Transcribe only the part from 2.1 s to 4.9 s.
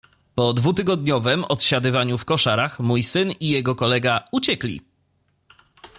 w koszarach mój syn i jego kolega uciekli."